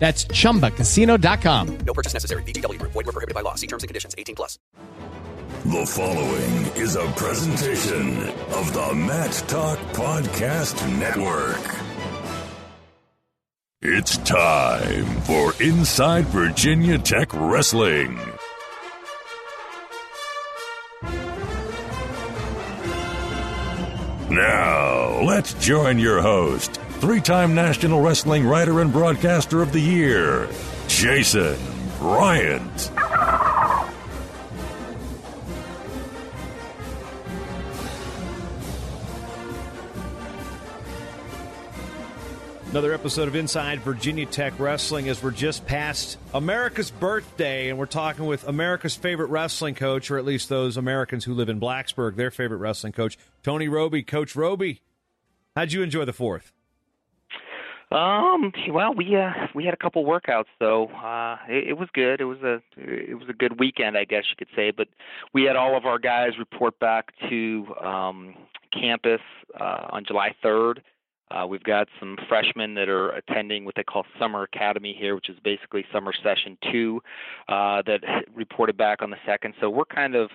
[0.00, 1.78] That's chumbacasino.com.
[1.86, 2.42] No purchase necessary.
[2.44, 2.80] VGW.
[2.82, 3.54] Void where prohibited by law.
[3.54, 4.14] See terms and conditions.
[4.18, 4.58] 18 plus.
[5.66, 11.60] The following is a presentation of the Mat Talk Podcast Network.
[13.82, 18.18] It's time for Inside Virginia Tech Wrestling.
[24.30, 30.46] Now, let's join your host, three time National Wrestling Writer and Broadcaster of the Year,
[30.86, 31.58] Jason
[31.98, 32.90] Bryant.
[42.70, 47.86] Another episode of Inside Virginia Tech Wrestling as we're just past America's birthday, and we're
[47.86, 52.16] talking with America's favorite wrestling coach, or at least those Americans who live in Blacksburg,
[52.16, 54.02] their favorite wrestling coach, Tony Robie.
[54.02, 54.82] Coach Robie,
[55.56, 56.52] how'd you enjoy the fourth?
[57.92, 58.52] Um.
[58.70, 60.86] Well, we uh we had a couple workouts though.
[60.88, 62.20] Uh, it, it was good.
[62.20, 64.70] It was a it was a good weekend, I guess you could say.
[64.70, 64.86] But
[65.34, 68.34] we had all of our guys report back to um,
[68.72, 69.20] campus
[69.58, 70.78] uh, on July 3rd.
[71.30, 75.28] Uh, we've got some freshmen that are attending what they call Summer Academy here, which
[75.28, 77.00] is basically summer session two,
[77.48, 78.00] uh, that
[78.34, 79.54] reported back on the second.
[79.60, 80.30] So we're kind of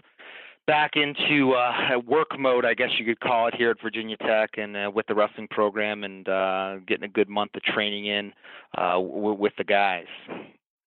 [0.68, 4.52] back into uh, work mode, I guess you could call it, here at Virginia Tech
[4.58, 8.34] and uh, with the wrestling program and uh, getting a good month of training in
[8.78, 10.08] uh, w- with the guys.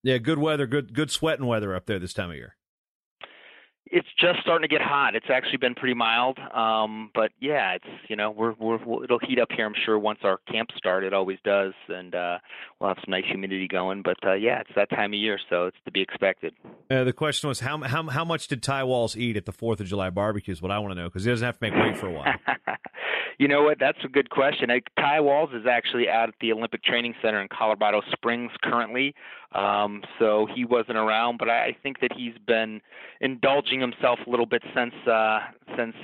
[0.03, 2.55] Yeah, good weather, good good sweating weather up there this time of year.
[3.91, 5.15] It's just starting to get hot.
[5.15, 9.19] It's actually been pretty mild, um, but yeah, it's you know we're, we're we'll, it'll
[9.19, 9.67] heat up here.
[9.67, 12.39] I'm sure once our camp start, it always does, and uh,
[12.79, 14.03] we'll have some nice humidity going.
[14.03, 16.55] But uh, yeah, it's that time of year, so it's to be expected.
[16.91, 19.81] Uh, the question was how how how much did Ty Walz eat at the Fourth
[19.81, 20.53] of July barbecue?
[20.53, 22.13] Is what I want to know because he doesn't have to make weight for a
[22.13, 22.35] while.
[23.39, 23.79] you know what?
[23.79, 24.71] That's a good question.
[24.71, 29.15] I, Ty Walz is actually out at the Olympic Training Center in Colorado Springs currently,
[29.53, 31.39] um, so he wasn't around.
[31.39, 32.81] But I, think that he's been
[33.21, 35.41] indulging himself a little bit since uh,
[35.77, 35.95] since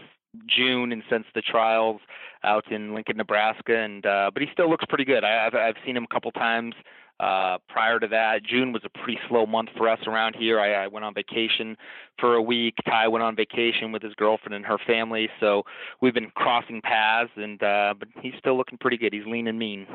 [0.47, 2.01] June and since the trials
[2.43, 3.77] out in Lincoln, Nebraska.
[3.77, 5.25] And uh, but he still looks pretty good.
[5.25, 6.75] I, I've I've seen him a couple times.
[7.21, 10.59] Uh, prior to that, June was a pretty slow month for us around here.
[10.59, 11.77] I, I went on vacation
[12.19, 12.75] for a week.
[12.87, 15.63] Ty went on vacation with his girlfriend and her family, so
[16.01, 17.31] we've been crossing paths.
[17.37, 19.13] And uh, but he's still looking pretty good.
[19.13, 19.87] He's lean and mean.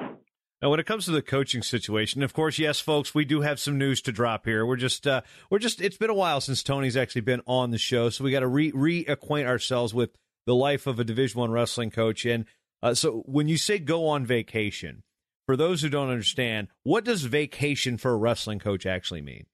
[0.62, 3.62] Now, when it comes to the coaching situation, of course, yes, folks, we do have
[3.62, 4.66] some news to drop here.
[4.66, 7.78] We're just, uh, we're just, it's been a while since Tony's actually been on the
[7.78, 10.10] show, so we got to re reacquaint ourselves with
[10.46, 12.26] the life of a Division One wrestling coach.
[12.26, 12.46] And
[12.84, 15.04] uh, so, when you say go on vacation,
[15.46, 19.46] for those who don't understand, what does vacation for a wrestling coach actually mean?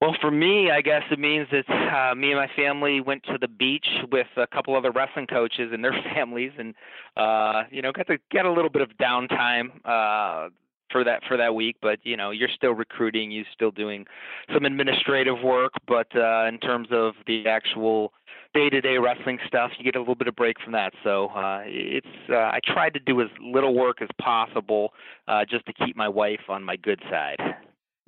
[0.00, 3.36] Well, for me, I guess it means that uh, me and my family went to
[3.38, 6.74] the beach with a couple other wrestling coaches and their families, and
[7.18, 10.48] uh, you know, got to get a little bit of downtime uh,
[10.90, 11.76] for that for that week.
[11.82, 14.06] But you know, you're still recruiting, you're still doing
[14.54, 18.14] some administrative work, but uh, in terms of the actual
[18.54, 20.94] day-to-day wrestling stuff, you get a little bit of break from that.
[21.04, 24.94] So uh, it's uh, I tried to do as little work as possible
[25.28, 27.36] uh, just to keep my wife on my good side.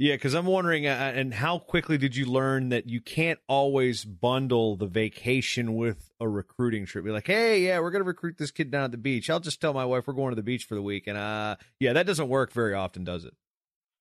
[0.03, 4.05] Yeah, because I'm wondering, uh, and how quickly did you learn that you can't always
[4.05, 7.05] bundle the vacation with a recruiting trip?
[7.05, 9.31] Be like, hey, yeah, we're gonna recruit this kid down at the beach.
[9.31, 11.55] I'll just tell my wife we're going to the beach for the week, and uh,
[11.79, 13.33] yeah, that doesn't work very often, does it?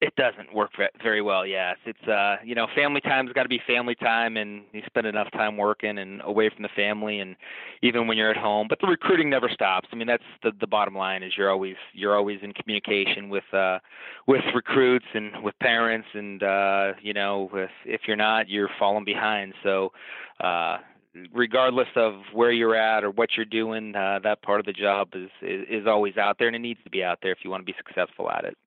[0.01, 0.71] It doesn't work
[1.03, 1.45] very well.
[1.45, 5.05] Yes, it's uh, you know, family time's got to be family time, and you spend
[5.05, 7.35] enough time working and away from the family, and
[7.83, 8.65] even when you're at home.
[8.67, 9.89] But the recruiting never stops.
[9.91, 11.21] I mean, that's the the bottom line.
[11.21, 13.77] Is you're always you're always in communication with uh,
[14.25, 19.05] with recruits and with parents, and uh, you know, if if you're not, you're falling
[19.05, 19.53] behind.
[19.63, 19.91] So.
[20.39, 20.77] Uh,
[21.33, 25.09] regardless of where you're at or what you're doing, uh, that part of the job
[25.13, 27.49] is, is is always out there, and it needs to be out there if you
[27.49, 28.57] want to be successful at it.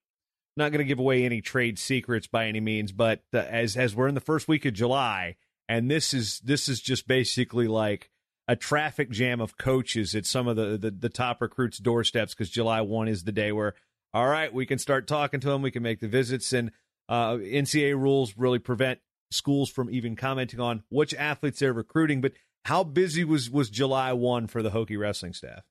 [0.57, 4.09] Not going to give away any trade secrets by any means, but as as we're
[4.09, 5.37] in the first week of July,
[5.69, 8.11] and this is this is just basically like
[8.47, 12.51] a traffic jam of coaches at some of the the, the top recruits' doorsteps because
[12.51, 13.75] July one is the day where
[14.13, 16.71] all right we can start talking to them, we can make the visits, and
[17.09, 22.21] uh, NCAA rules really prevent schools from even commenting on which athletes they're recruiting.
[22.21, 22.33] But
[22.65, 25.65] how busy was was July one for the Hokie wrestling staff?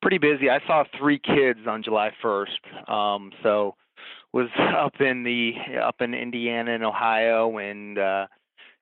[0.00, 0.48] Pretty busy.
[0.48, 3.74] I saw three kids on July first, um, so
[4.36, 8.26] was up in the up in Indiana and Ohio, and uh,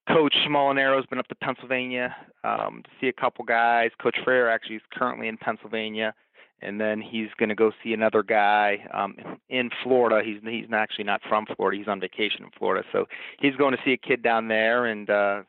[0.09, 3.91] Coach Molinaro's been up to Pennsylvania um, to see a couple guys.
[4.03, 6.13] Coach Frayer actually is currently in Pennsylvania,
[6.61, 9.15] and then he's going to go see another guy um,
[9.49, 10.27] in Florida.
[10.27, 11.79] He's he's actually not from Florida.
[11.79, 13.07] He's on vacation in Florida, so
[13.39, 15.43] he's going to see a kid down there, and uh,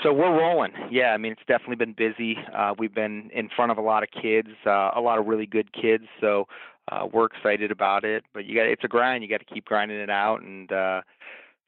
[0.00, 0.70] so we're rolling.
[0.92, 2.36] Yeah, I mean it's definitely been busy.
[2.56, 5.46] Uh, we've been in front of a lot of kids, uh, a lot of really
[5.46, 6.04] good kids.
[6.20, 6.46] So
[6.90, 8.24] uh, we're excited about it.
[8.34, 9.22] But you got it's a grind.
[9.22, 10.70] You got to keep grinding it out and.
[10.72, 11.02] uh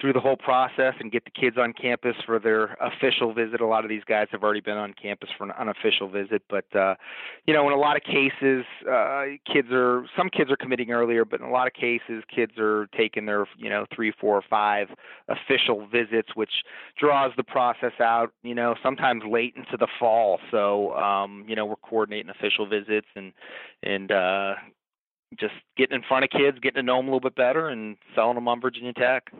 [0.02, 3.60] through the whole process and get the kids on campus for their official visit.
[3.60, 6.64] A lot of these guys have already been on campus for an unofficial visit, but
[6.74, 6.96] uh,
[7.46, 11.24] you know, in a lot of cases, uh, kids are some kids are committing earlier,
[11.24, 14.42] but in a lot of cases, kids are taking their you know three, four, or
[14.50, 14.88] five
[15.28, 16.50] official visits, which
[16.98, 18.32] draws the process out.
[18.42, 20.40] You know, sometimes late into the fall.
[20.50, 23.32] So um, you know, we're coordinating official visits and
[23.84, 24.54] and uh,
[25.38, 27.96] just getting in front of kids, getting to know them a little bit better, and
[28.14, 29.30] selling them on Virginia Tech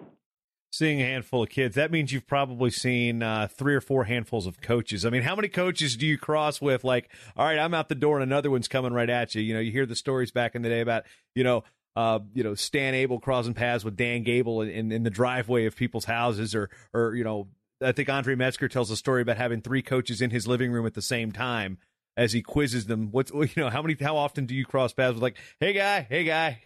[0.73, 4.47] seeing a handful of kids, that means you've probably seen uh, three or four handfuls
[4.47, 5.05] of coaches.
[5.05, 6.83] I mean, how many coaches do you cross with?
[6.83, 9.43] Like, all right, I'm out the door and another one's coming right at you.
[9.43, 11.05] You know, you hear the stories back in the day about,
[11.35, 11.63] you know,
[11.95, 15.77] uh, you know, Stan Abel crossing paths with Dan Gable in, in, the driveway of
[15.77, 17.49] people's houses, or, or you know,
[17.83, 20.87] I think Andre Metzger tells a story about having three coaches in his living room
[20.87, 21.77] at the same time
[22.17, 23.09] as he quizzes them.
[23.11, 26.07] What's you know, how many, how often do you cross paths with like, hey guy,
[26.09, 26.63] hey guy,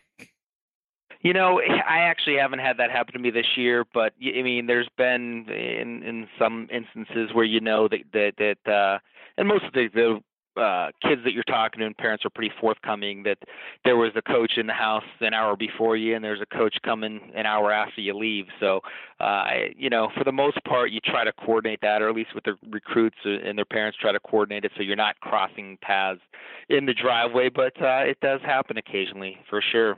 [1.26, 4.66] you know, I actually haven't had that happen to me this year, but I mean,
[4.66, 8.32] there's been in in some instances where you know that that
[8.64, 8.98] that uh,
[9.36, 10.20] and most of the, the
[10.56, 13.38] uh, kids that you're talking to and parents are pretty forthcoming that
[13.84, 16.76] there was a coach in the house an hour before you and there's a coach
[16.84, 18.46] coming an hour after you leave.
[18.60, 18.80] So,
[19.20, 19.44] uh,
[19.76, 22.44] you know, for the most part, you try to coordinate that, or at least with
[22.44, 26.20] the recruits and their parents try to coordinate it so you're not crossing paths
[26.68, 27.48] in the driveway.
[27.48, 29.96] But uh, it does happen occasionally, for sure.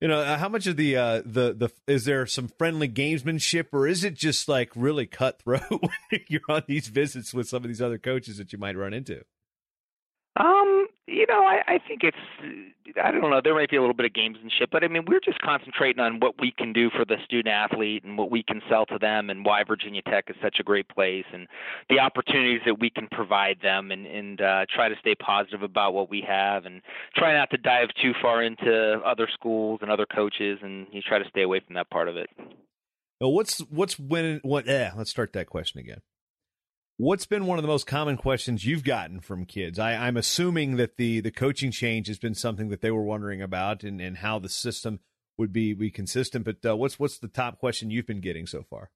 [0.00, 3.66] You know, uh, how much of the uh, the the is there some friendly gamesmanship,
[3.72, 7.68] or is it just like really cutthroat when you're on these visits with some of
[7.68, 9.22] these other coaches that you might run into?
[10.36, 12.16] Um, you know, I, I think it's
[13.02, 13.40] I don't know.
[13.42, 16.20] There might be a little bit of gamesmanship, but I mean, we're just concentrating on
[16.20, 19.28] what we can do for the student athlete and what we can sell to them,
[19.28, 21.48] and why Virginia Tech is such a great place, and
[21.88, 25.94] the opportunities that we can provide them, and and uh, try to stay positive about
[25.94, 26.80] what we have, and
[27.16, 31.18] try not to dive too far into other schools and other coaches, and you try
[31.18, 32.30] to stay away from that part of it.
[33.20, 34.68] Well, what's what's when what?
[34.68, 36.02] Eh, let's start that question again.
[37.02, 39.78] What's been one of the most common questions you've gotten from kids?
[39.78, 43.40] I, am assuming that the the coaching change has been something that they were wondering
[43.40, 45.00] about, and, and how the system
[45.38, 46.44] would be be consistent.
[46.44, 48.90] But uh, what's what's the top question you've been getting so far?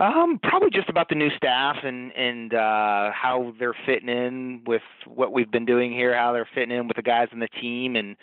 [0.00, 4.80] Um, probably just about the new staff and and uh, how they're fitting in with
[5.06, 7.96] what we've been doing here, how they're fitting in with the guys on the team,
[7.96, 8.16] and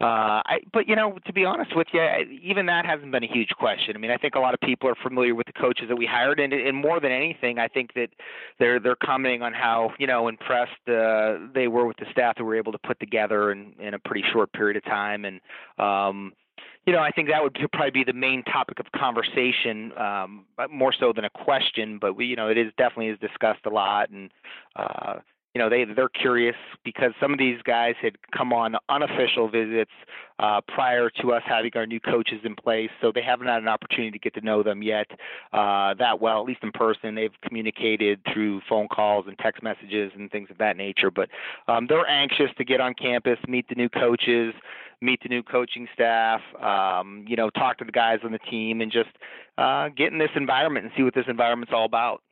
[0.00, 0.58] uh, I.
[0.72, 2.02] But you know, to be honest with you,
[2.42, 3.94] even that hasn't been a huge question.
[3.94, 6.04] I mean, I think a lot of people are familiar with the coaches that we
[6.04, 8.08] hired, and, and more than anything, I think that
[8.58, 12.42] they're they're commenting on how you know impressed uh, they were with the staff that
[12.42, 15.40] we were able to put together in in a pretty short period of time, and
[15.78, 16.32] um,
[16.86, 20.92] you know, I think that would probably be the main topic of conversation, um, more
[20.98, 21.98] so than a question.
[22.00, 24.30] But we, you know, it is definitely is discussed a lot, and
[24.76, 25.16] uh,
[25.54, 26.54] you know, they they're curious
[26.84, 29.90] because some of these guys had come on unofficial visits
[30.38, 33.68] uh, prior to us having our new coaches in place, so they haven't had an
[33.68, 35.10] opportunity to get to know them yet
[35.52, 37.16] uh, that well, at least in person.
[37.16, 41.28] They've communicated through phone calls and text messages and things of that nature, but
[41.66, 44.54] um, they're anxious to get on campus, meet the new coaches,
[45.00, 48.80] meet the new coaching staff, um, you know, talk to the guys on the team,
[48.80, 49.10] and just
[49.58, 52.22] uh, get in this environment and see what this environment's all about.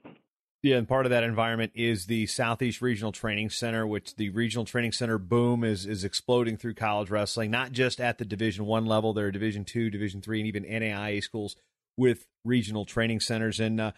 [0.62, 4.64] Yeah, and part of that environment is the Southeast Regional Training Center, which the Regional
[4.64, 8.84] Training Center boom is is exploding through college wrestling, not just at the Division One
[8.84, 9.12] level.
[9.12, 11.54] There are Division Two, Division Three, and even NAIA schools
[11.96, 13.60] with regional training centers.
[13.60, 13.92] And uh,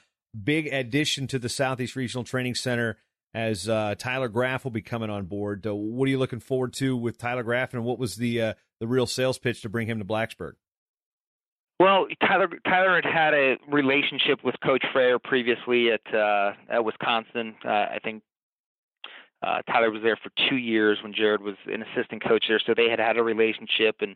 [0.45, 2.99] big addition to the Southeast Regional Training Center
[3.33, 5.67] as uh, Tyler Graff will be coming on board.
[5.67, 8.55] Uh, what are you looking forward to with Tyler Graff, and what was the uh,
[8.81, 10.55] the real sales pitch to bring him to Blacksburg?
[11.81, 17.57] Well, Tyler Tyler had had a relationship with Coach Frayer previously at uh, at Wisconsin.
[17.65, 18.23] Uh, I think
[19.43, 22.75] Uh, Tyler was there for two years when Jared was an assistant coach there, so
[22.77, 24.13] they had had a relationship and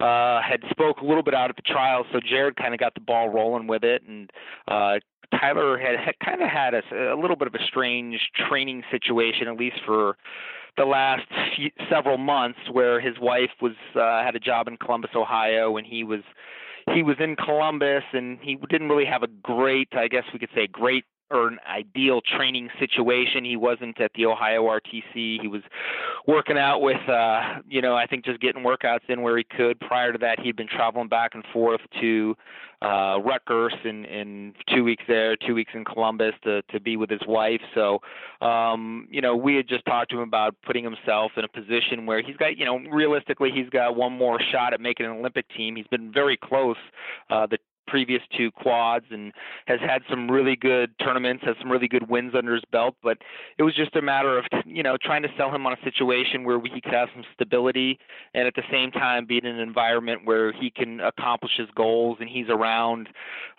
[0.00, 2.06] uh, had spoke a little bit out at the trials.
[2.12, 4.28] So Jared kind of got the ball rolling with it, and
[4.66, 4.94] uh,
[5.38, 6.82] Tyler had, had kind of had a,
[7.14, 8.18] a little bit of a strange
[8.48, 10.16] training situation, at least for
[10.76, 15.12] the last few, several months, where his wife was uh, had a job in Columbus,
[15.14, 16.24] Ohio, and he was
[16.92, 20.50] he was in Columbus, and he didn't really have a great, I guess we could
[20.54, 23.44] say, great or an ideal training situation.
[23.44, 25.40] He wasn't at the Ohio RTC.
[25.40, 25.62] He was
[26.26, 29.80] working out with, uh, you know, I think just getting workouts in where he could.
[29.80, 32.36] Prior to that, he'd been traveling back and forth to
[32.82, 37.08] uh, Rutgers in, in two weeks there, two weeks in Columbus to, to be with
[37.08, 37.60] his wife.
[37.74, 38.00] So,
[38.40, 42.04] um, you know, we had just talked to him about putting himself in a position
[42.04, 45.46] where he's got, you know, realistically, he's got one more shot at making an Olympic
[45.56, 45.76] team.
[45.76, 46.76] He's been very close.
[47.30, 49.32] Uh, the previous two quads and
[49.66, 52.96] has had some really good tournaments, has some really good wins under his belt.
[53.02, 53.18] But
[53.58, 56.44] it was just a matter of you know trying to sell him on a situation
[56.44, 57.98] where he could have some stability
[58.34, 62.18] and at the same time be in an environment where he can accomplish his goals
[62.20, 63.08] and he's around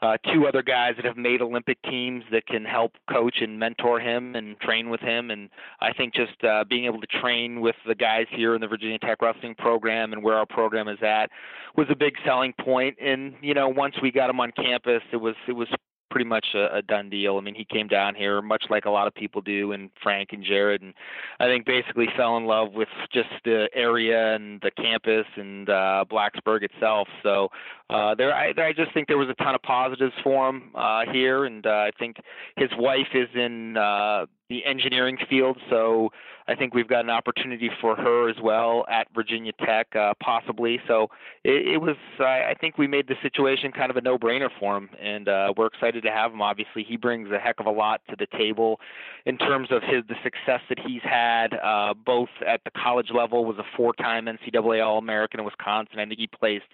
[0.02, 4.00] uh, two other guys that have made Olympic teams that can help coach and mentor
[4.00, 5.32] him and train with him.
[5.32, 5.50] And
[5.82, 9.00] I think just uh, being able to train with the guys here in the Virginia
[9.00, 11.30] Tech wrestling program and where our program is at
[11.76, 12.98] was a big selling point.
[13.02, 15.68] And you know once we got him on campus, it was it was
[16.16, 17.38] pretty much a, a done deal.
[17.38, 20.30] I mean, he came down here much like a lot of people do, and Frank
[20.32, 20.94] and Jared, and
[21.42, 26.06] I think basically fell in love with just the area and the campus and uh,
[26.10, 27.10] Blacksburg itself.
[27.22, 27.50] So
[27.90, 31.02] uh, there, I, I just think there was a ton of positives for him uh,
[31.12, 32.16] here, and uh, I think
[32.56, 36.10] his wife is in uh, the engineering field, so
[36.48, 40.80] I think we've got an opportunity for her as well at Virginia Tech, uh, possibly.
[40.88, 41.08] So
[41.44, 44.78] it, it was, I, I think we made the situation kind of a no-brainer for
[44.78, 46.42] him, and uh, we're excited to have him.
[46.42, 48.80] Obviously, he brings a heck of a lot to the table
[49.26, 53.46] in terms of his the success that he's had, uh, both at the college level.
[53.46, 56.00] Was a four-time NCAA All-American in Wisconsin.
[56.00, 56.66] I think he placed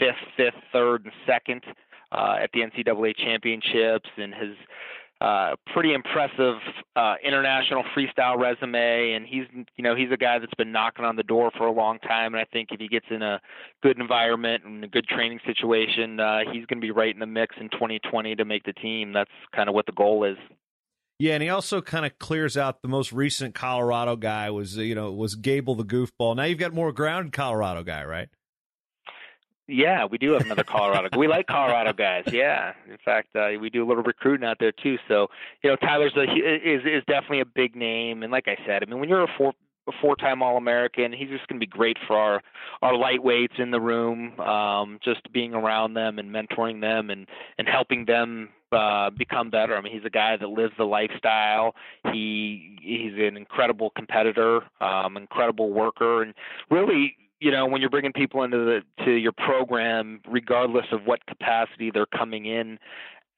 [0.00, 1.62] fifth, fifth, third, and second
[2.10, 4.56] uh, at the NCAA championships, and has
[5.20, 6.56] uh, pretty impressive
[6.94, 9.44] uh, international freestyle resume, and he's
[9.76, 12.34] you know he's a guy that's been knocking on the door for a long time.
[12.34, 13.40] And I think if he gets in a
[13.82, 17.26] good environment and a good training situation, uh, he's going to be right in the
[17.26, 19.12] mix in 2020 to make the team.
[19.12, 20.36] That's kind of what the goal is.
[21.18, 24.94] Yeah, and he also kind of clears out the most recent Colorado guy was you
[24.94, 26.36] know was Gable the goofball.
[26.36, 28.28] Now you've got more grounded Colorado guy, right?
[29.68, 31.18] Yeah, we do have another Colorado.
[31.18, 32.24] we like Colorado guys.
[32.30, 34.96] Yeah, in fact, uh, we do a little recruiting out there too.
[35.08, 35.28] So,
[35.62, 38.86] you know, Tyler's a, is is definitely a big name, and like I said, I
[38.86, 39.54] mean, when you're a four
[39.88, 42.42] a four-time All-American, he's just going to be great for our
[42.82, 44.38] our lightweights in the room.
[44.40, 47.26] Um, just being around them and mentoring them and
[47.58, 49.76] and helping them uh, become better.
[49.76, 51.74] I mean, he's a guy that lives the lifestyle.
[52.12, 56.34] He he's an incredible competitor, um, incredible worker, and
[56.70, 61.24] really you know when you're bringing people into the to your program regardless of what
[61.26, 62.78] capacity they're coming in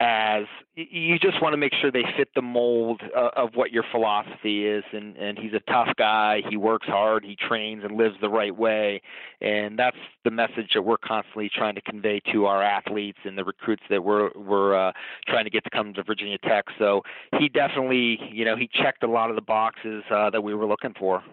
[0.01, 0.45] as
[0.77, 4.67] you just want to make sure they fit the mold uh, of what your philosophy
[4.67, 4.85] is.
[4.93, 6.43] And and he's a tough guy.
[6.49, 7.25] He works hard.
[7.25, 9.03] He trains and lives the right way.
[9.41, 13.45] And that's the message that we're constantly trying to convey to our athletes and the
[13.45, 14.93] recruits that we're we're uh,
[15.27, 16.67] trying to get to come to Virginia Tech.
[16.79, 17.03] So
[17.39, 20.67] he definitely you know he checked a lot of the boxes uh, that we were
[20.67, 21.25] looking for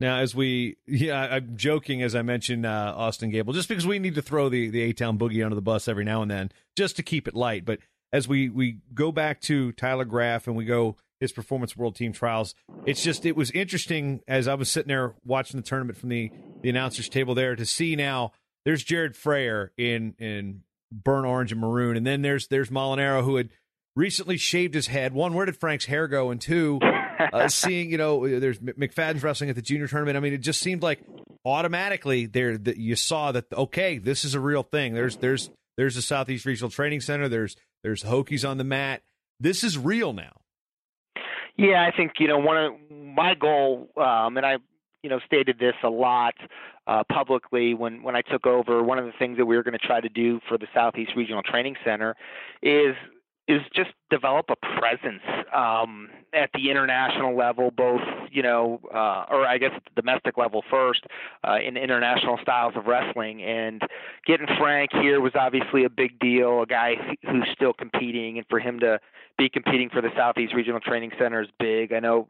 [0.00, 3.98] now, as we, yeah, I'm joking as I mentioned uh, Austin Gable, just because we
[3.98, 6.50] need to throw the the A Town boogie under the bus every now and then,
[6.76, 7.64] just to keep it light.
[7.64, 7.78] But
[8.12, 12.12] as we we go back to Tyler Graff and we go his performance world team
[12.12, 12.54] trials,
[12.86, 16.30] it's just it was interesting as I was sitting there watching the tournament from the
[16.62, 18.32] the announcers table there to see now
[18.64, 23.36] there's Jared Frayer in in burnt orange and maroon, and then there's there's Molinaro who
[23.36, 23.50] had
[23.96, 25.12] recently shaved his head.
[25.12, 26.30] One, where did Frank's hair go?
[26.30, 26.78] And two,
[27.32, 30.16] uh, seeing you know there's McFadden's wrestling at the junior tournament.
[30.16, 31.00] I mean, it just seemed like
[31.44, 34.94] automatically there that you saw that okay, this is a real thing.
[34.94, 37.28] There's there's there's the Southeast Regional Training Center.
[37.28, 39.02] There's there's Hokies on the mat.
[39.38, 40.32] This is real now.
[41.56, 44.58] Yeah, I think you know one of my goal, um, and I
[45.02, 46.34] you know stated this a lot
[46.86, 48.82] uh, publicly when when I took over.
[48.82, 51.12] One of the things that we were going to try to do for the Southeast
[51.16, 52.16] Regional Training Center
[52.62, 52.94] is
[53.50, 55.22] is just develop a presence
[55.54, 60.62] um, at the international level, both you know, uh, or I guess the domestic level
[60.70, 61.04] first,
[61.46, 63.42] uh, in international styles of wrestling.
[63.42, 63.82] And
[64.24, 66.62] getting Frank here was obviously a big deal.
[66.62, 69.00] A guy who's still competing, and for him to
[69.36, 71.92] be competing for the Southeast Regional Training Center is big.
[71.92, 72.28] I know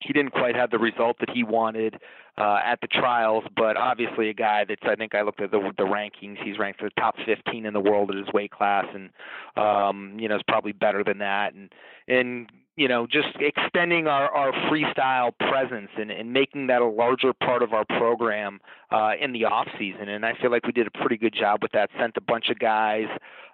[0.00, 1.98] he didn't quite have the result that he wanted
[2.38, 5.72] uh, at the trials, but obviously a guy that's I think I looked at the
[5.78, 6.36] the rankings.
[6.42, 9.10] He's ranked for the top 15 in the world at his weight class, and
[9.56, 11.54] um, you know is probably better than that.
[11.54, 11.72] And
[12.08, 17.32] and you know just extending our, our freestyle presence and, and making that a larger
[17.32, 18.60] part of our program
[18.90, 20.10] uh, in the off season.
[20.10, 21.88] And I feel like we did a pretty good job with that.
[21.98, 23.06] Sent a bunch of guys.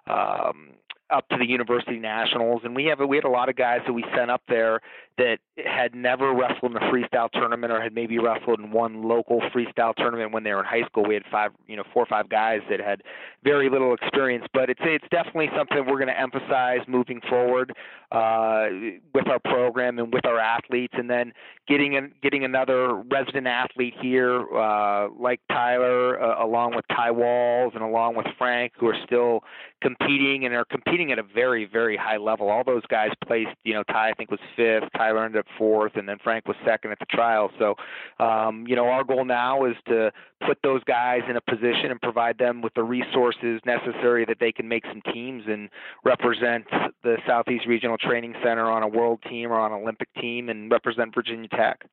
[0.07, 0.71] Um,
[1.09, 3.93] up to the university nationals, and we have we had a lot of guys that
[3.93, 4.79] we sent up there
[5.17, 9.41] that had never wrestled in a freestyle tournament or had maybe wrestled in one local
[9.53, 11.05] freestyle tournament when they were in high school.
[11.05, 13.03] We had five, you know, four or five guys that had
[13.43, 17.73] very little experience, but it's it's definitely something we're going to emphasize moving forward
[18.11, 18.67] uh,
[19.13, 21.33] with our program and with our athletes, and then
[21.67, 27.73] getting in, getting another resident athlete here uh, like Tyler, uh, along with Ty Walz
[27.75, 29.41] and along with Frank, who are still
[29.81, 32.49] competing and are competing at a very very high level.
[32.49, 34.89] All those guys placed, you know, Ty I think was fifth.
[35.03, 37.51] Tyler ended up fourth, and then Frank was second at the trial.
[37.59, 37.75] So,
[38.23, 40.11] um, you know, our goal now is to
[40.45, 44.51] put those guys in a position and provide them with the resources necessary that they
[44.51, 45.69] can make some teams and
[46.03, 46.65] represent
[47.03, 50.71] the Southeast Regional Training Center on a world team or on an Olympic team and
[50.71, 51.85] represent Virginia Tech.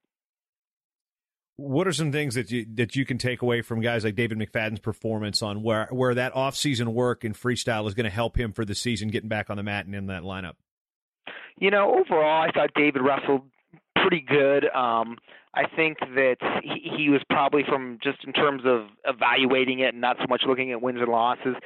[1.57, 4.39] What are some things that you that you can take away from guys like David
[4.39, 8.39] McFadden's performance on where where that off season work in freestyle is going to help
[8.39, 10.55] him for the season getting back on the mat and in that lineup?
[11.61, 13.43] You know, overall, I thought David wrestled
[13.97, 14.67] pretty good.
[14.75, 15.19] Um,
[15.53, 20.01] I think that he, he was probably from just in terms of evaluating it and
[20.01, 21.57] not so much looking at wins and losses,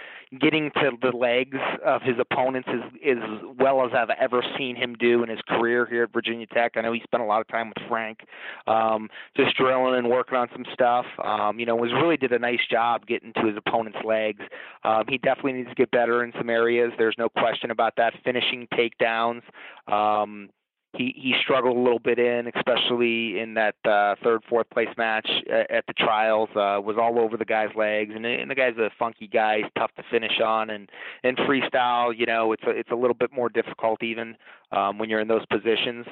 [0.40, 3.18] getting to the legs of his opponents as, as
[3.58, 6.72] well as I've ever seen him do in his career here at Virginia Tech.
[6.76, 8.20] I know he spent a lot of time with Frank,
[8.66, 11.04] um, just drilling and working on some stuff.
[11.22, 14.40] Um, you know, was really did a nice job getting to his opponent's legs.
[14.84, 16.90] Um, he definitely needs to get better in some areas.
[16.96, 18.14] There's no question about that.
[18.24, 19.42] Finishing takedowns.
[19.92, 20.48] Um,
[20.96, 25.28] he he struggled a little bit in, especially in that uh, third, fourth place match
[25.50, 26.48] at, at the trials.
[26.50, 29.58] Uh, was all over the guy's legs, and, and the guy's a funky guy.
[29.58, 30.88] He's tough to finish on, and
[31.22, 34.36] and freestyle, you know, it's a, it's a little bit more difficult even
[34.72, 36.06] um, when you're in those positions.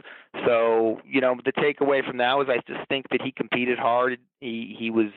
[0.47, 4.19] So you know, the takeaway from that was I just think that he competed hard.
[4.41, 5.11] He he was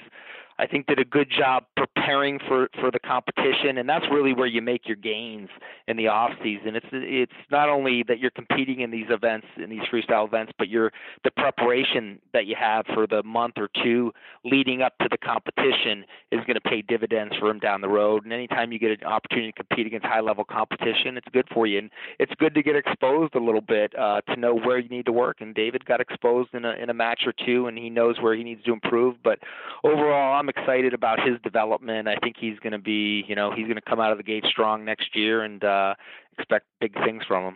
[0.57, 4.47] I think did a good job preparing for for the competition, and that's really where
[4.47, 5.49] you make your gains
[5.87, 6.75] in the off season.
[6.75, 10.69] It's it's not only that you're competing in these events in these freestyle events, but
[10.69, 10.91] you're
[11.23, 14.11] the preparation that you have for the month or two
[14.43, 18.23] leading up to the competition is going to pay dividends for him down the road.
[18.23, 21.67] And anytime you get an opportunity to compete against high level competition, it's good for
[21.67, 24.89] you, and it's good to get exposed a little bit uh, to know where you
[24.89, 25.37] need to work.
[25.41, 28.35] And David got exposed in a in a match or two, and he knows where
[28.35, 29.15] he needs to improve.
[29.23, 29.39] But
[29.83, 32.07] overall, I'm excited about his development.
[32.07, 34.23] I think he's going to be, you know, he's going to come out of the
[34.23, 35.95] gate strong next year, and uh,
[36.37, 37.55] expect big things from him.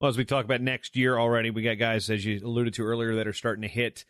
[0.00, 2.84] Well, as we talk about next year already, we got guys, as you alluded to
[2.84, 4.04] earlier, that are starting to hit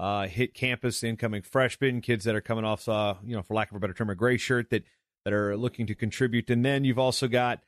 [0.00, 1.04] uh, hit campus.
[1.04, 3.92] Incoming freshmen, kids that are coming off, uh, you know, for lack of a better
[3.92, 4.84] term, a gray shirt that
[5.24, 6.50] that are looking to contribute.
[6.50, 7.60] And then you've also got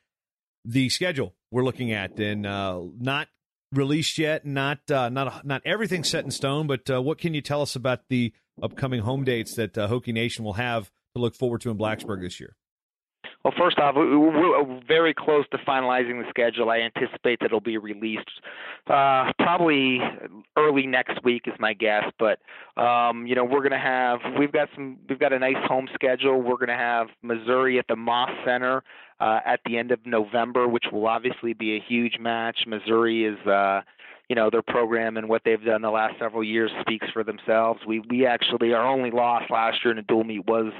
[0.65, 3.27] the schedule we're looking at, and uh, not
[3.71, 6.67] released yet, not uh, not not everything set in stone.
[6.67, 10.13] But uh, what can you tell us about the upcoming home dates that uh, Hokie
[10.13, 12.55] Nation will have to look forward to in Blacksburg this year?
[13.43, 16.69] Well, first off, we're very close to finalizing the schedule.
[16.69, 18.29] I anticipate that it'll be released
[18.87, 19.99] uh, probably
[20.57, 22.03] early next week, is my guess.
[22.19, 22.39] But
[22.81, 26.41] um, you know, we're gonna have we've got some we've got a nice home schedule.
[26.41, 28.83] We're gonna have Missouri at the Moss Center
[29.19, 32.65] uh, at the end of November, which will obviously be a huge match.
[32.67, 33.37] Missouri is.
[33.47, 33.81] Uh,
[34.29, 37.81] you know their program and what they've done the last several years speaks for themselves.
[37.87, 40.73] We we actually our only loss last year in a dual meet was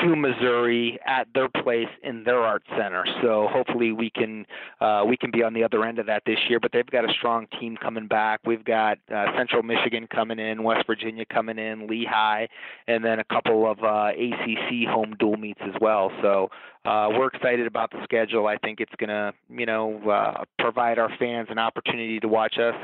[0.00, 3.04] to Missouri at their place in their art center.
[3.20, 4.46] So hopefully we can
[4.80, 6.58] uh, we can be on the other end of that this year.
[6.60, 8.40] But they've got a strong team coming back.
[8.46, 12.46] We've got uh, Central Michigan coming in, West Virginia coming in, Lehigh,
[12.88, 16.10] and then a couple of uh, ACC home dual meets as well.
[16.22, 16.48] So
[16.84, 18.48] uh, we're excited about the schedule.
[18.48, 22.58] I think it's going to, you know, uh, provide our fans an opportunity to watch
[22.58, 22.74] us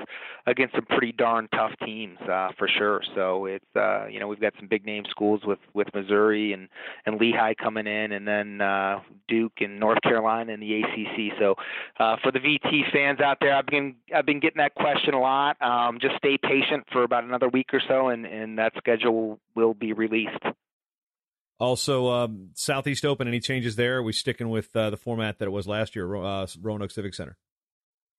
[0.47, 3.03] against some pretty darn tough teams uh, for sure.
[3.17, 6.69] So it's, uh, you know, we've got some big name schools with with Missouri and
[7.07, 11.37] and Lehigh coming in, and then uh, Duke and North Carolina in the ACC.
[11.41, 11.57] So
[11.99, 15.21] uh, for the VT fans out there, I've been I've been getting that question a
[15.21, 15.61] lot.
[15.61, 19.75] Um, just stay patient for about another week or so, and and that schedule will
[19.75, 20.45] be released.
[21.61, 23.27] Also, um, Southeast Open.
[23.27, 23.99] Any changes there?
[23.99, 27.15] Are we sticking with uh, the format that it was last year, uh, Roanoke Civic
[27.15, 27.37] Center?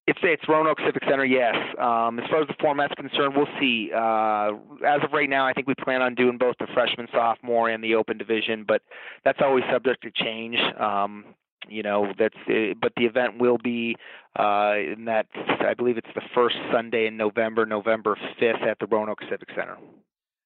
[0.07, 1.55] It's it's Roanoke Civic Center, yes.
[1.77, 3.91] Um, as far as the format's concerned, we'll see.
[3.95, 4.53] Uh,
[4.85, 7.83] as of right now, I think we plan on doing both the freshman, sophomore, and
[7.83, 8.81] the Open division, but
[9.23, 10.57] that's always subject to change.
[10.79, 11.25] Um,
[11.67, 13.95] you know that's uh, but the event will be
[14.37, 15.27] uh in that
[15.61, 19.77] i believe it's the first sunday in november november 5th at the roanoke civic center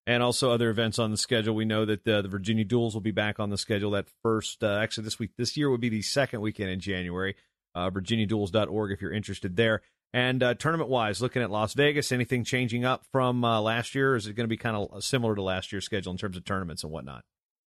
[0.05, 1.55] and also other events on the schedule.
[1.55, 3.91] We know that uh, the Virginia Duels will be back on the schedule.
[3.91, 7.35] That first, uh, actually, this week, this year would be the second weekend in January.
[7.75, 9.81] Uh, VirginiaDuels.org if you're interested there.
[10.13, 14.15] And uh, tournament wise, looking at Las Vegas, anything changing up from uh, last year?
[14.15, 16.45] Is it going to be kind of similar to last year's schedule in terms of
[16.45, 17.23] tournaments and whatnot?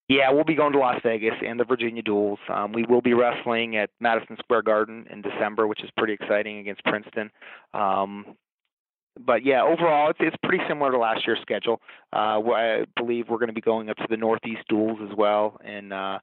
[0.08, 2.38] Yeah, we'll be going to Las Vegas and the Virginia Duels.
[2.48, 6.58] Um, we will be wrestling at Madison Square Garden in December, which is pretty exciting
[6.58, 7.32] against Princeton.
[7.74, 8.36] Um,
[9.24, 11.80] but yeah, overall, it's, it's pretty similar to last year's schedule.
[12.12, 15.58] Uh, I believe we're going to be going up to the Northeast Duels as well
[15.64, 16.18] in uh,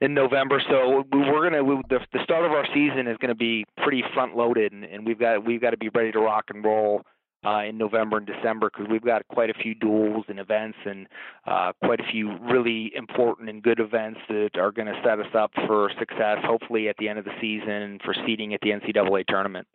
[0.00, 0.62] in November.
[0.68, 4.02] So we're going to the, the start of our season is going to be pretty
[4.12, 7.02] front loaded, and, and we've got we've got to be ready to rock and roll
[7.44, 11.06] uh, in November and December because we've got quite a few duels and events and
[11.46, 15.34] uh, quite a few really important and good events that are going to set us
[15.34, 19.26] up for success, hopefully at the end of the season for seeding at the NCAA
[19.26, 19.66] tournament.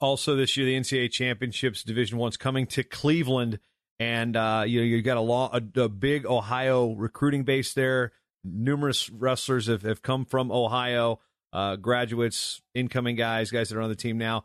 [0.00, 3.58] Also, this year the NCAA championships Division One's coming to Cleveland,
[3.98, 8.12] and uh, you know you've got a, long, a, a big Ohio recruiting base there.
[8.42, 11.20] Numerous wrestlers have, have come from Ohio,
[11.52, 14.44] uh, graduates, incoming guys, guys that are on the team now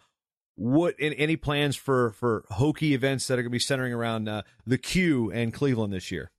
[0.55, 4.43] what any plans for for Hokie events that are going to be centering around uh,
[4.65, 6.31] the Q and Cleveland this year?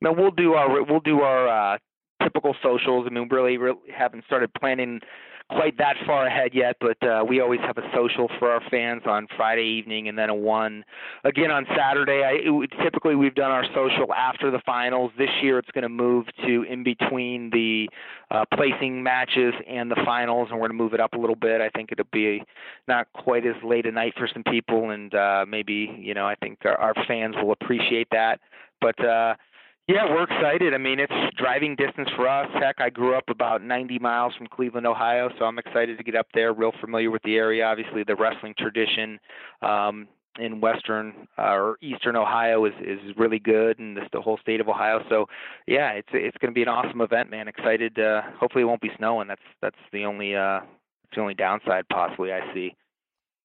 [0.00, 1.78] No, we'll do our we'll do our uh,
[2.22, 3.06] typical socials.
[3.08, 5.00] I mean, really, really haven't started planning
[5.50, 9.02] quite that far ahead yet, but uh, we always have a social for our fans
[9.06, 10.84] on Friday evening, and then a one
[11.24, 12.22] again on Saturday.
[12.24, 15.12] I, it, typically, we've done our social after the finals.
[15.18, 17.88] This year, it's going to move to in between the
[18.30, 21.36] uh, placing matches and the finals, and we're going to move it up a little
[21.36, 21.60] bit.
[21.60, 22.42] I think it'll be
[22.88, 26.36] not quite as late a night for some people, and uh, maybe you know I
[26.36, 28.40] think our, our fans will appreciate that.
[28.80, 29.34] But uh,
[29.86, 30.72] yeah, we're excited.
[30.72, 32.48] I mean, it's driving distance for us.
[32.54, 36.16] Heck, I grew up about 90 miles from Cleveland, Ohio, so I'm excited to get
[36.16, 36.54] up there.
[36.54, 37.66] Real familiar with the area.
[37.66, 39.20] Obviously, the wrestling tradition
[39.60, 44.38] um, in western uh, or eastern Ohio is is really good, and this, the whole
[44.38, 45.00] state of Ohio.
[45.10, 45.26] So,
[45.66, 47.46] yeah, it's it's going to be an awesome event, man.
[47.46, 47.98] Excited.
[47.98, 49.28] Uh, hopefully, it won't be snowing.
[49.28, 52.74] That's that's the only uh, that's the only downside possibly I see.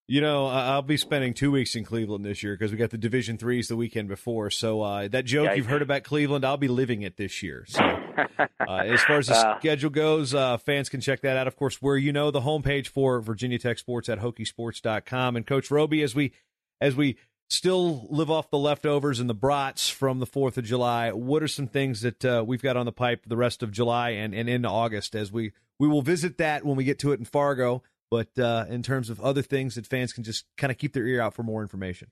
[0.10, 2.98] You know, I'll be spending two weeks in Cleveland this year because we got the
[2.98, 4.50] Division Threes the weekend before.
[4.50, 7.64] So uh, that joke yeah, you've heard about Cleveland, I'll be living it this year.
[7.68, 7.84] So
[8.20, 11.46] uh, as far as the uh, schedule goes, uh, fans can check that out.
[11.46, 15.36] Of course, where you know the homepage for Virginia Tech Sports at HokieSports.com.
[15.36, 16.34] And Coach Robie, as we
[16.82, 17.16] as we
[17.48, 21.48] still live off the leftovers and the brats from the Fourth of July, what are
[21.48, 24.50] some things that uh, we've got on the pipe the rest of July and, and
[24.50, 27.84] into August as we we will visit that when we get to it in Fargo
[28.10, 31.06] but uh, in terms of other things that fans can just kind of keep their
[31.06, 32.10] ear out for more information.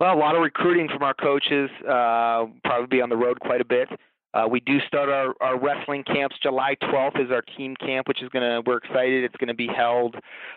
[0.00, 1.70] Well, a lot of recruiting from our coaches.
[1.82, 3.88] Uh, probably be on the road quite a bit.
[4.34, 6.34] Uh, we do start our, our wrestling camps.
[6.42, 9.22] July 12th is our team camp, which is going to, we're excited.
[9.22, 10.16] It's going to be held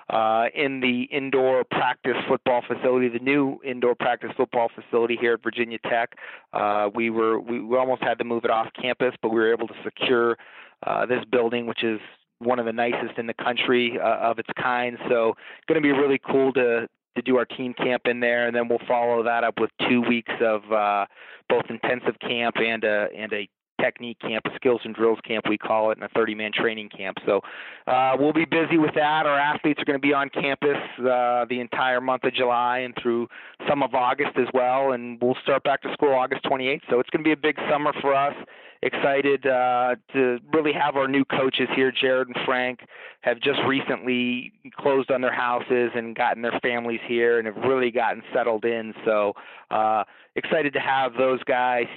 [0.10, 5.44] uh, in the indoor practice football facility, the new indoor practice football facility here at
[5.44, 6.16] Virginia Tech.
[6.54, 9.54] Uh, we were, we, we almost had to move it off campus, but we were
[9.54, 10.38] able to secure
[10.86, 12.00] uh, this building, which is
[12.40, 14.98] one of the nicest in the country uh, of its kind.
[15.10, 15.34] So
[15.68, 18.68] going to be really cool to to do our team camp in there, and then
[18.68, 21.06] we'll follow that up with two weeks of uh,
[21.50, 23.50] both intensive camp and a and a
[23.82, 27.18] technique camp, a skills and drills camp we call it, and a 30-man training camp.
[27.26, 27.42] So
[27.86, 29.26] uh, we'll be busy with that.
[29.26, 32.96] Our athletes are going to be on campus uh, the entire month of July and
[33.02, 33.28] through
[33.70, 36.82] some of August as well, and we'll start back to school August 28th.
[36.90, 38.34] So it's going to be a big summer for us
[38.82, 42.82] excited uh, to really have our new coaches here, Jared and Frank,
[43.22, 47.92] have just recently closed on their houses and gotten their families here and have really
[47.92, 48.94] gotten settled in.
[49.06, 49.34] So
[49.72, 50.04] uh,
[50.36, 51.88] excited to have those guys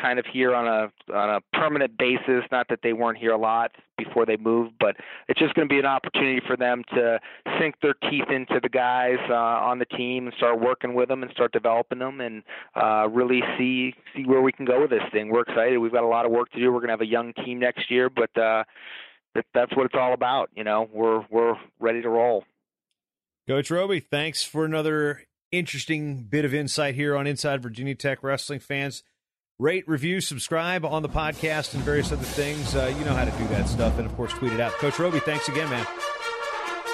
[0.00, 2.44] kind of here on a on a permanent basis.
[2.50, 4.72] Not that they weren't here a lot before they move.
[4.78, 4.96] but
[5.28, 7.18] it's just going to be an opportunity for them to
[7.58, 11.22] sink their teeth into the guys uh, on the team and start working with them
[11.22, 12.42] and start developing them and
[12.74, 15.30] uh, really see see where we can go with this thing.
[15.30, 15.78] We're excited.
[15.78, 16.72] We've got a lot of work to do.
[16.72, 18.64] We're going to have a young team next year, but uh,
[19.34, 20.50] that, that's what it's all about.
[20.54, 22.44] You know, we're we're ready to roll.
[23.46, 28.60] Coach Robie, thanks for another interesting bit of insight here on Inside Virginia Tech Wrestling
[28.60, 29.02] fans.
[29.60, 32.74] Rate, review, subscribe on the podcast, and various other things.
[32.74, 33.98] Uh, you know how to do that stuff.
[33.98, 34.72] And of course, tweet it out.
[34.72, 35.86] Coach Robie, thanks again, man.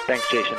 [0.06, 0.58] Thanks, Jason.